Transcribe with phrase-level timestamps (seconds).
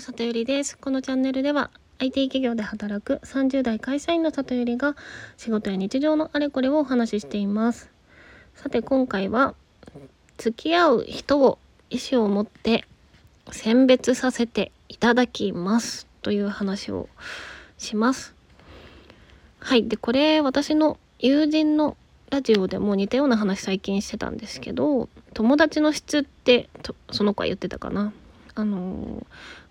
[0.00, 0.76] 里ゆりです。
[0.76, 4.94] このチャンネルでは IT 企業で働く30代会社員の里ゆりが
[5.36, 7.90] 仕事や日常のあれこれをお話ししています。
[8.54, 9.54] さて今回は
[10.36, 12.84] 付き合う人を意思を持って
[13.50, 16.06] 選別させていただきます。
[16.22, 17.08] という話を
[17.78, 18.34] します。
[19.60, 19.88] はい。
[19.88, 21.96] でこれ私の友人の
[22.30, 26.68] ラジオでも似たような話最近してたんですけど友達の質って
[27.12, 28.12] その子は言ってたかな。
[28.56, 29.24] あの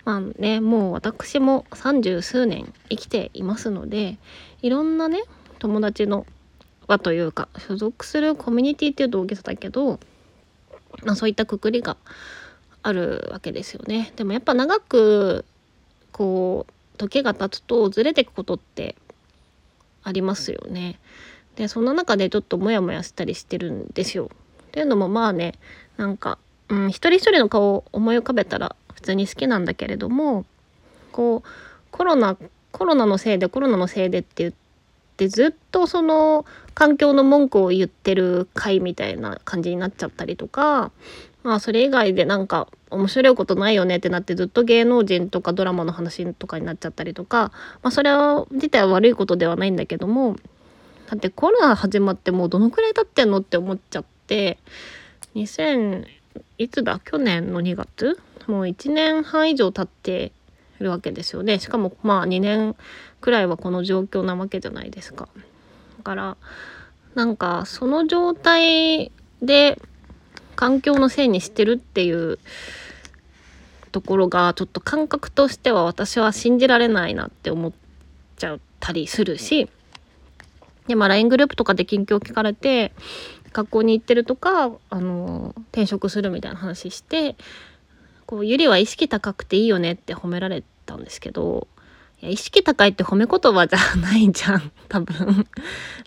[0.05, 4.17] まあねもう私も三十数年生きていますので
[4.61, 5.23] いろんなね
[5.59, 6.25] 友達の
[6.87, 9.99] 輪というか所属するコミュニティっていうと大げさだけど、
[11.03, 11.97] まあ、そういったくくりが
[12.83, 14.13] あるわけですよね。
[14.15, 15.43] でもやっぱ長く
[16.11, 18.95] こう時が経つとずれていくことって
[20.03, 20.99] ありますよね。
[21.55, 24.29] でそんな中でちょっとモヤモヤしたりしてるんですよ。
[24.67, 25.53] っていうのもまあね
[25.97, 26.37] なんか、
[26.69, 30.45] うん、一人一人の顔を思い浮かべたら普通に好きなんだけれども
[31.11, 31.49] こう
[31.91, 32.37] コロナ
[32.71, 34.53] コロナのせいでコロナのせいでって言っ
[35.15, 40.91] てずっとその環境の文句を言ってる回みたいな感じになっちゃったりとか
[41.43, 50.35] まあそれ以外でなんか面白いことないよねってなってずっと芸能人とかドラマの話とかになっちゃったりとかまあそれは自体は悪いことではないんだけども
[51.09, 54.57] だってコロナ始まってもうどのくらい経ってんのって思っちゃって
[55.35, 56.05] 2000
[56.57, 56.99] いつだ？
[57.03, 58.19] 去年の2月？
[58.47, 60.31] もう1年半以上経って
[60.79, 61.59] るわけですよね。
[61.59, 62.75] しかもまあ2年
[63.21, 65.27] くらいはこの状況なわけじゃないですか。
[65.97, 66.37] だから
[67.15, 69.79] なんかその状態で
[70.55, 72.39] 環境のせいにしてるっていう
[73.91, 77.71] ところがちょっと感覚としては私は信じられないなって思っ
[78.37, 79.69] ちゃったりするし
[80.87, 82.93] でまあ LINE グループとかで近況聞かれて
[83.53, 87.35] 学校に行ってるとかあの転職するみたいな話して
[88.25, 91.67] こうゆりは意識高くていいよねって褒められたんですけど
[92.21, 95.47] いや意識高いって褒め言葉じゃないじゃん 多分。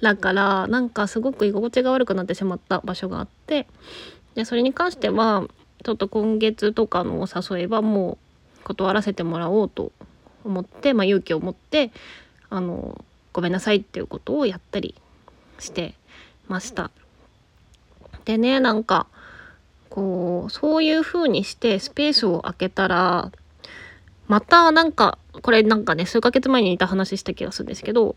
[0.02, 3.66] だからなんかすごく居心地が悪くなってしまった場所があって
[4.34, 5.48] でそれに関しては
[5.84, 8.18] ちょっと今月とかのお誘いはも
[8.60, 9.92] う断らせてもらおうと
[10.44, 11.92] 思って、まあ、勇気を持って
[12.50, 13.04] あの
[13.38, 14.96] ごめんなさいっていうことをやったり
[15.60, 15.94] して
[16.48, 16.90] ました。
[18.24, 19.06] でねなんか
[19.90, 23.30] こうそういう風にしてスペースを空けたら
[24.26, 28.16] またなんかこれなんかね数ヶ月前にいた話した気がするんですけど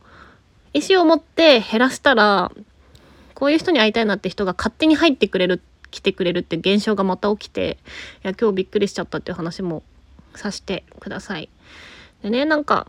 [0.73, 2.51] 意思を持って減らしたら
[3.35, 5.61] こういう人に会いたいなって人が勝手に入ってくれる
[5.91, 7.77] 来てくれるって現象がまた起きて
[8.23, 9.83] いや今日びっくりしちゃったっていう話も
[10.33, 11.47] さしてください。
[12.23, 12.87] でねなんか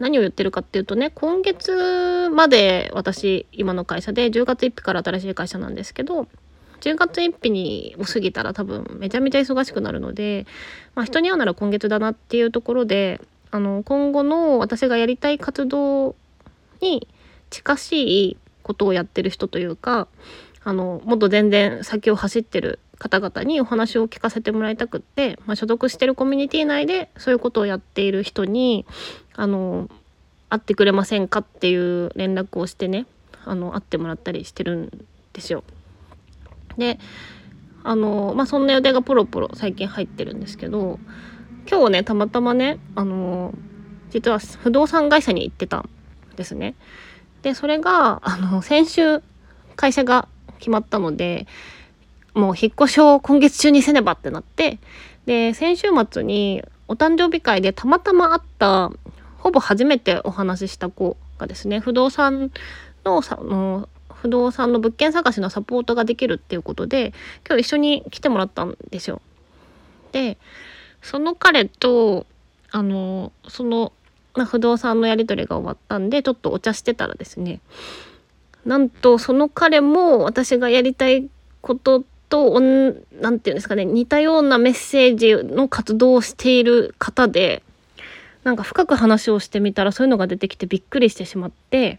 [0.00, 6.26] 何を言ってるかっていうとね今月まで私今の会社で10月1日から新しい会社なんですけど
[6.80, 10.46] 10月1日に過ぎたら多分めちゃめちゃ忙しくなるので、
[10.94, 16.16] まあ、人に会うなら今月だなっていうところであの今後の私がやりたい活動
[16.80, 17.06] に
[17.50, 20.08] 近しいことをやってる人というか
[20.64, 28.84] あのもっと全然先を走ってる方々にお話を聞かせてもらいたくって、まあ、所属してるコミュニティ内でそういうことをやっている人に
[29.40, 29.88] あの
[30.50, 33.06] 会ってくれませんかっていう連絡をしてね
[33.46, 35.64] あの会ってもらったりしてるんですよ。
[36.76, 36.98] で
[37.82, 40.98] あのまあそんな予定がポロポロ最近入ってるんですけど
[41.70, 43.54] 今日ねたまたまねあの
[44.10, 45.88] 実は不動産会社に行ってたん
[46.36, 46.74] ですね。
[47.40, 49.22] でそれがあの先週
[49.74, 50.28] 会社が
[50.58, 51.46] 決まったので
[52.34, 54.78] もう引っ越しを今月中にせねばってなって
[55.24, 58.90] で先週末にお誕生日会でたまたま会った
[59.40, 62.52] ほぼ初めてお話しした子がですね不動産
[63.04, 67.14] のさの不動産の物件探しのサポートができるっていうことで
[67.48, 69.22] 今日一緒に来てもらったんですよ。
[70.12, 70.36] で
[71.02, 72.26] その彼と
[72.70, 73.92] あのその
[74.34, 77.60] 不動産のやり取りが終わったんでちょっとお茶してたらですね
[78.64, 81.28] なんとその彼も私がやりたい
[81.62, 87.62] ことと何て言うんですかね似たようなメッセージの活動をしている方で
[88.44, 91.98] なんか深く話をしてみたらそういうのが出てきてびっくりしてしまって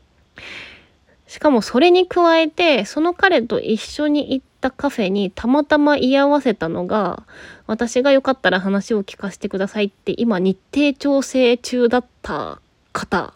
[1.28, 7.24] しかもそれに加えてその彼と一緒に行ったカフェにたまたま居合わせたのが
[7.68, 12.60] 私がよかったら話を聞かせてくださいって今日程調整中だった
[12.92, 13.34] 方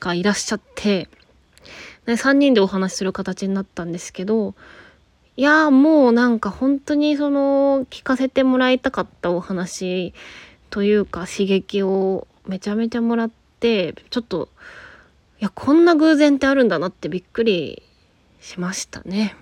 [0.00, 1.08] がいらっしゃって
[2.06, 4.54] で3人でお話しする形になったんですけど
[5.36, 10.14] いやもうなんか本当にその聞かせてもらいたかったお話
[10.70, 13.30] というか刺激をめちゃめちゃもらっ
[13.60, 14.48] てちょっと
[15.40, 17.82] いやこんな偶然ってあるんだなってびっくり
[18.40, 19.36] しましたね。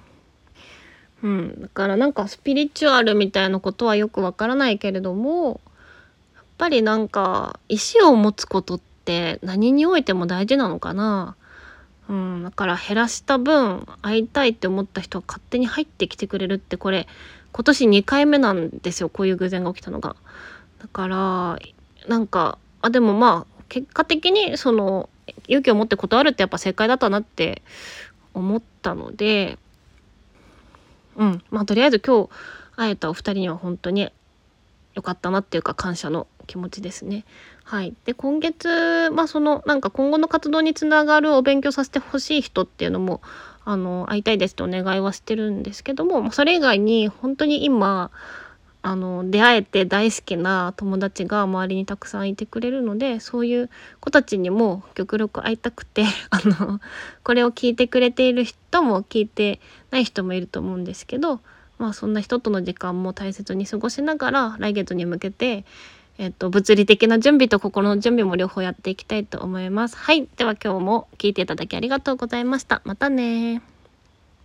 [1.23, 5.61] うん、だからなんかスピリチュアルみたいなことはよくわからないけれども
[6.35, 11.37] やっぱりなんか意思を持つことって何においても大事なのかな。
[12.09, 17.09] うん、だから減らした分会いたいって思った人は勝手に入ってきてくれるってこれ
[17.53, 20.15] 今年2回目なんですよこういう偶然が起きたのが。
[20.81, 21.59] だから
[22.07, 25.09] なんかあでもまあ結果的にその
[25.49, 27.63] 勇気を持って断るってやっぱ正解だったなって
[28.35, 29.59] 思ったので
[31.17, 32.31] うんまあとりあえず今日
[32.77, 34.13] 会えたお二人には本当に
[34.95, 37.25] 良かったなっていうか感謝の気持ちですね。
[37.65, 43.21] はい、で今月、まあ、そのなんか今後の活動につながるお勉強させてほしい人っていうのも
[43.65, 48.13] あの会いたいですってお願いはしてるんですけどもそれ以外に本当に今
[48.87, 53.69] あの出会えて大好きな友達が周りにたくさんいてくれるのでそういう
[53.99, 56.81] 子たちにも極力会いたくて あの
[57.25, 59.59] これを聞いてくれている人も聞いて
[59.91, 61.41] ない人もいると思うんですけど
[61.79, 65.65] まあそんな人との時間も大切に過ごしながら来月に向けて
[66.19, 69.99] えっと、物理的な準備と心の準備も両方やっていきたいと思います。
[69.99, 70.27] はい。
[70.37, 72.81] では今日も聞いていただきありがとうございました。
[72.87, 73.61] またね